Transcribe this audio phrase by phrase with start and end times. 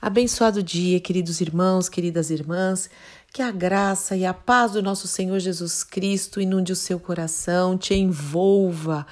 [0.00, 2.88] Abençoado dia, queridos irmãos, queridas irmãs.
[3.32, 7.76] Que a graça e a paz do nosso Senhor Jesus Cristo inunde o seu coração,
[7.76, 9.04] te envolva.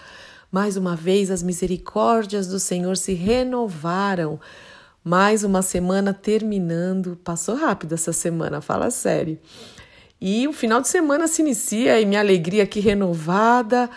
[0.50, 4.38] Mais uma vez, as misericórdias do Senhor se renovaram.
[5.02, 7.18] Mais uma semana terminando.
[7.24, 9.40] Passou rápido essa semana, fala sério.
[10.20, 13.90] E o final de semana se inicia e minha alegria aqui renovada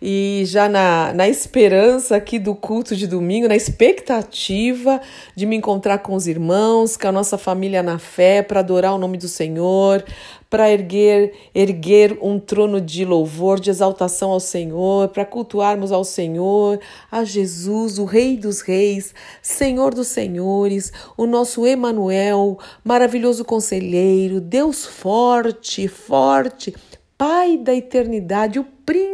[0.00, 5.00] e já na, na esperança aqui do culto de domingo, na expectativa
[5.34, 8.98] de me encontrar com os irmãos, com a nossa família na fé, para adorar o
[8.98, 10.04] nome do Senhor,
[10.48, 16.78] para erguer, erguer um trono de louvor, de exaltação ao Senhor, para cultuarmos ao Senhor,
[17.10, 24.84] a Jesus, o Rei dos Reis, Senhor dos Senhores, o nosso Emanuel, maravilhoso conselheiro, Deus
[24.84, 26.74] forte, forte,
[27.18, 29.05] Pai da eternidade, o príncipe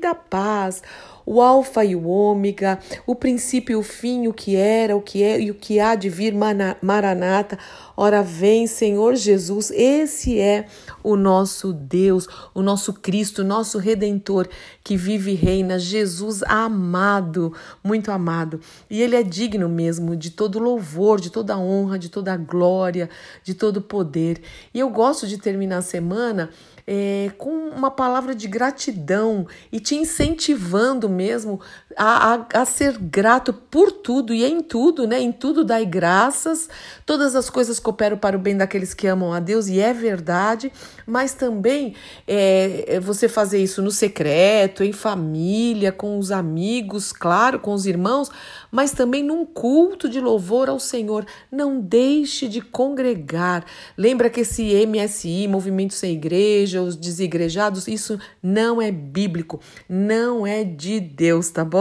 [0.00, 0.82] da paz,
[1.26, 5.22] o Alfa e o Ômega, o princípio e o fim, o que era, o que
[5.22, 6.34] é e o que há de vir,
[6.82, 7.58] Maranata.
[7.96, 10.66] Ora vem, Senhor Jesus, esse é
[11.04, 14.48] o nosso Deus, o nosso Cristo, o nosso Redentor
[14.82, 17.52] que vive e reina, Jesus amado,
[17.84, 18.58] muito amado.
[18.88, 23.08] E ele é digno mesmo de todo louvor, de toda honra, de toda glória,
[23.44, 24.40] de todo poder.
[24.74, 26.50] E eu gosto de terminar a semana
[26.92, 29.29] é, com uma palavra de gratidão
[29.70, 31.60] e te incentivando mesmo
[31.96, 35.20] a, a, a, ser grato por tudo e em tudo, né?
[35.20, 36.68] Em tudo dai graças,
[37.04, 40.72] todas as coisas cooperam para o bem daqueles que amam a Deus, e é verdade,
[41.06, 41.94] mas também
[42.26, 47.86] é, é você fazer isso no secreto, em família, com os amigos, claro, com os
[47.86, 48.30] irmãos,
[48.70, 51.26] mas também num culto de louvor ao Senhor.
[51.50, 53.64] Não deixe de congregar.
[53.96, 60.62] Lembra que esse MSI, Movimento Sem Igreja, os desigrejados, isso não é bíblico, não é
[60.62, 61.79] de Deus, tá bom?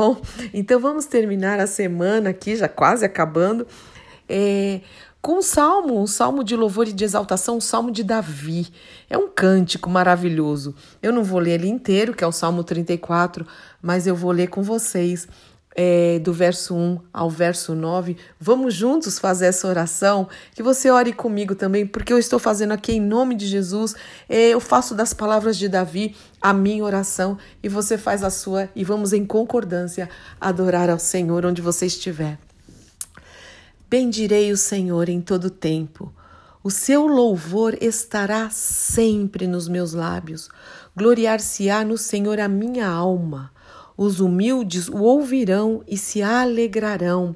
[0.54, 3.66] Então vamos terminar a semana aqui, já quase acabando.
[4.28, 4.82] É,
[5.22, 8.68] com um salmo, um salmo de louvor e de exaltação, um salmo de Davi.
[9.10, 10.74] É um cântico maravilhoso.
[11.02, 13.46] Eu não vou ler ele inteiro, que é o Salmo 34,
[13.82, 15.28] mas eu vou ler com vocês
[15.82, 18.18] é, do verso 1 ao verso 9.
[18.38, 20.28] Vamos juntos fazer essa oração.
[20.54, 23.96] Que você ore comigo também, porque eu estou fazendo aqui em nome de Jesus.
[24.28, 28.68] É, eu faço das palavras de Davi a minha oração e você faz a sua
[28.76, 30.10] e vamos em concordância
[30.40, 32.38] adorar ao Senhor onde você estiver.
[33.90, 36.14] Bendirei o Senhor em todo tempo.
[36.62, 40.50] O seu louvor estará sempre nos meus lábios.
[40.94, 43.50] Gloriar-se-á no Senhor a minha alma.
[44.02, 47.36] Os humildes o ouvirão e se alegrarão.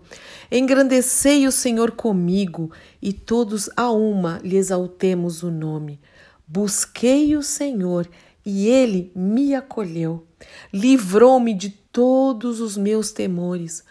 [0.50, 6.00] Engrandecei o Senhor comigo, e todos a uma lhe exaltemos o nome.
[6.47, 8.09] Busquei o Senhor,
[8.46, 10.25] e ele me acolheu.
[10.74, 13.84] Livrou-me de todos os meus temores.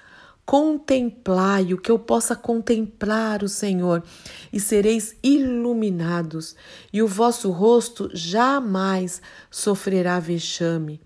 [0.43, 4.03] Contemplai o que eu possa contemplar o Senhor,
[4.51, 6.57] e sereis iluminados,
[6.91, 11.03] e o vosso rosto jamais sofrerá vexame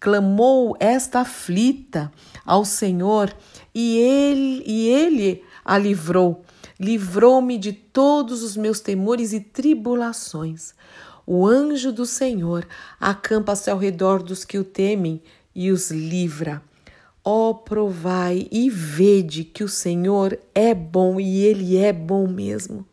[0.00, 2.10] clamou esta aflita
[2.44, 3.36] ao Senhor
[3.74, 6.42] e ele, e ele a livrou.
[6.78, 10.72] Livrou-me de todos os meus temores e tribulações.
[11.26, 12.66] O anjo do Senhor
[12.98, 15.22] acampa-se ao redor dos que o temem
[15.54, 16.62] e os livra.
[17.22, 22.86] Ó, oh, provai e vede que o Senhor é bom e ele é bom mesmo.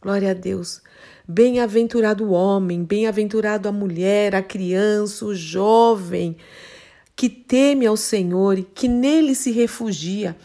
[0.00, 0.80] Glória a Deus.
[1.26, 6.36] Bem-aventurado o homem, bem-aventurado a mulher, a criança, o jovem,
[7.16, 10.36] que teme ao Senhor e que nele se refugia.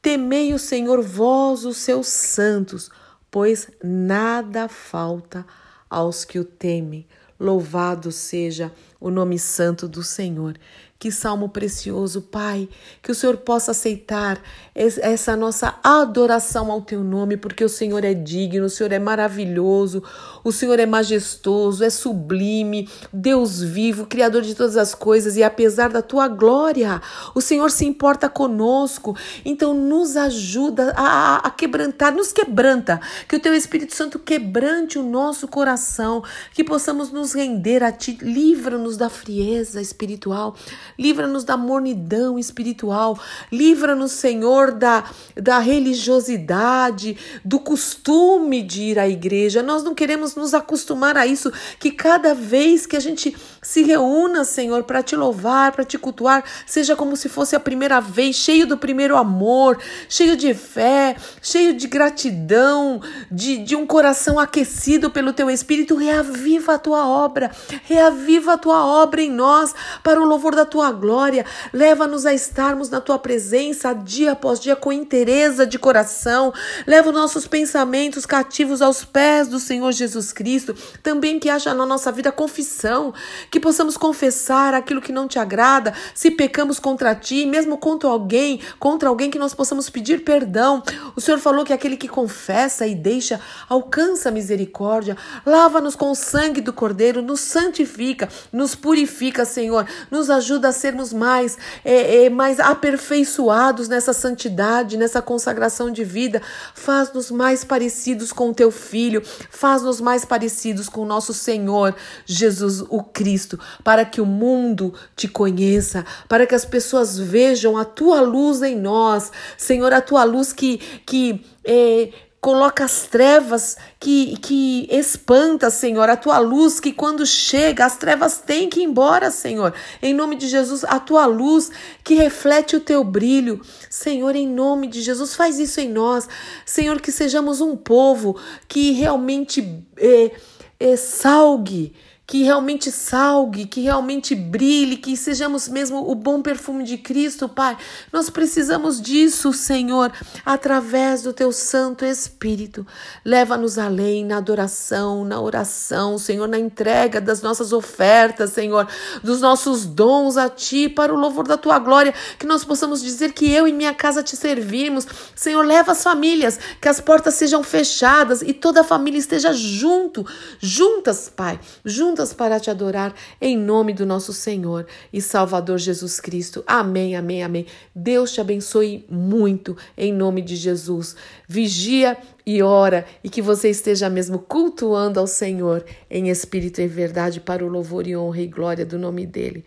[0.00, 2.90] Temei o Senhor, vós, os seus santos,
[3.30, 5.44] pois nada falta
[5.90, 7.06] aos que o temem.
[7.38, 10.56] Louvado seja o nome santo do Senhor.
[11.02, 12.68] Que salmo precioso, Pai,
[13.02, 14.40] que o Senhor possa aceitar
[14.72, 20.00] essa nossa adoração ao teu nome, porque o Senhor é digno, o Senhor é maravilhoso,
[20.44, 25.90] o Senhor é majestoso, é sublime, Deus vivo, Criador de todas as coisas, e apesar
[25.90, 27.02] da tua glória,
[27.34, 33.40] o Senhor se importa conosco, então nos ajuda a, a quebrantar, nos quebranta, que o
[33.40, 36.22] teu Espírito Santo quebrante o nosso coração,
[36.54, 40.56] que possamos nos render a ti, livra-nos da frieza espiritual
[40.98, 43.18] livra-nos da mornidão espiritual,
[43.50, 45.04] livra-nos, Senhor, da,
[45.36, 49.62] da religiosidade, do costume de ir à igreja.
[49.62, 54.44] Nós não queremos nos acostumar a isso, que cada vez que a gente se reúna,
[54.44, 58.66] Senhor, para te louvar, para te cultuar, seja como se fosse a primeira vez, cheio
[58.66, 59.78] do primeiro amor,
[60.08, 63.00] cheio de fé, cheio de gratidão,
[63.30, 65.96] de, de um coração aquecido pelo teu Espírito.
[65.96, 67.50] Reaviva a tua obra,
[67.84, 71.44] reaviva a tua obra em nós, para o louvor da tua glória.
[71.72, 76.52] Leva-nos a estarmos na tua presença dia após dia com inteireza de coração.
[76.86, 80.74] Leva os nossos pensamentos cativos aos pés do Senhor Jesus Cristo.
[81.02, 83.12] Também que haja na nossa vida confissão,
[83.50, 88.60] que possamos confessar aquilo que não te agrada, se pecamos contra ti, mesmo contra alguém,
[88.78, 90.82] contra alguém que nós possamos pedir perdão.
[91.14, 95.16] O Senhor falou que aquele que confessa e deixa alcança misericórdia.
[95.44, 99.86] Lava-nos com o sangue do Cordeiro, nos santifica, nos purifica, Senhor.
[100.10, 106.40] Nos ajuda a sermos mais, é, é, mais aperfeiçoados nessa santidade, nessa consagração de vida.
[106.74, 112.82] Faz-nos mais parecidos com o teu Filho, faz-nos mais parecidos com o nosso Senhor Jesus
[112.88, 118.20] o Cristo, para que o mundo te conheça, para que as pessoas vejam a tua
[118.20, 122.10] luz em nós, Senhor, a tua luz que, que é,
[122.42, 128.38] coloca as trevas que, que espanta, Senhor, a tua luz que quando chega, as trevas
[128.38, 129.72] têm que ir embora, Senhor.
[130.02, 131.70] Em nome de Jesus, a tua luz
[132.02, 133.62] que reflete o teu brilho.
[133.88, 136.28] Senhor, em nome de Jesus, faz isso em nós.
[136.66, 138.36] Senhor, que sejamos um povo
[138.66, 140.32] que realmente é,
[140.80, 141.94] é, salgue
[142.32, 147.76] que realmente salgue, que realmente brilhe, que sejamos mesmo o bom perfume de Cristo, Pai.
[148.10, 150.10] Nós precisamos disso, Senhor,
[150.42, 152.86] através do teu Santo Espírito.
[153.22, 158.88] Leva-nos além na adoração, na oração, Senhor, na entrega das nossas ofertas, Senhor,
[159.22, 163.34] dos nossos dons a Ti, para o louvor da Tua glória, que nós possamos dizer
[163.34, 165.06] que eu e minha casa te servimos.
[165.34, 170.24] Senhor, leva as famílias, que as portas sejam fechadas e toda a família esteja junto,
[170.58, 176.62] juntas, Pai, juntas para te adorar em nome do nosso Senhor e Salvador Jesus Cristo.
[176.66, 177.64] Amém, amém, amém.
[177.94, 181.16] Deus te abençoe muito em nome de Jesus.
[181.48, 187.40] Vigia e ora e que você esteja mesmo cultuando ao Senhor em espírito e verdade
[187.40, 189.64] para o louvor e honra e glória do nome dele.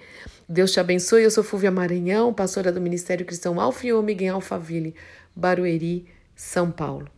[0.47, 1.23] Deus te abençoe.
[1.23, 4.93] Eu sou Fúvia Maranhão, pastora do Ministério Cristão Alfa e Ômega em Alphaville,
[5.35, 6.05] Barueri,
[6.35, 7.14] São Paulo.